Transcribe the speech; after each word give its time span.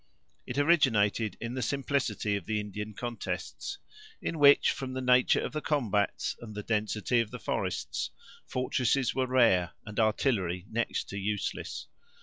It 0.47 0.57
originated 0.57 1.37
in 1.39 1.53
the 1.53 1.61
simplicity 1.61 2.35
of 2.35 2.47
the 2.47 2.59
Indian 2.59 2.95
contests, 2.95 3.77
in 4.19 4.39
which, 4.39 4.71
from 4.71 4.93
the 4.93 4.99
nature 5.01 5.39
of 5.41 5.51
the 5.51 5.61
combats, 5.61 6.35
and 6.41 6.55
the 6.55 6.63
density 6.63 7.19
of 7.19 7.29
the 7.29 7.37
forests, 7.37 8.09
fortresses 8.47 9.13
were 9.13 9.27
rare, 9.27 9.73
and 9.85 9.99
artillery 9.99 10.65
next 10.71 11.03
to 11.09 11.19
useless. 11.19 11.85